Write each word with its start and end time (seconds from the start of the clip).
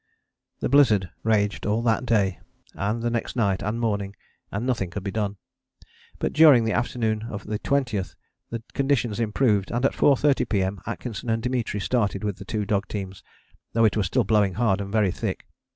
The 0.61 0.67
blizzard 0.67 1.11
raged 1.21 1.67
all 1.67 1.83
that 1.83 2.07
day, 2.07 2.39
and 2.73 3.03
the 3.03 3.11
next 3.11 3.35
night 3.35 3.61
and 3.61 3.79
morning, 3.79 4.15
and 4.51 4.65
nothing 4.65 4.89
could 4.89 5.03
be 5.03 5.11
done. 5.11 5.37
But 6.17 6.33
during 6.33 6.63
the 6.63 6.73
afternoon 6.73 7.27
of 7.29 7.45
the 7.45 7.59
20th 7.59 8.15
the 8.49 8.63
conditions 8.73 9.19
improved, 9.19 9.69
and 9.69 9.85
at 9.85 9.93
4.30 9.93 10.49
P.M. 10.49 10.81
Atkinson 10.87 11.29
and 11.29 11.43
Dimitri 11.43 11.79
started 11.79 12.23
with 12.23 12.37
the 12.37 12.45
two 12.45 12.65
dog 12.65 12.87
teams, 12.87 13.21
though 13.73 13.85
it 13.85 13.95
was 13.95 14.07
still 14.07 14.23
blowing 14.23 14.55
hard 14.55 14.81
and 14.81 14.91
very 14.91 15.11
thick. 15.11 15.45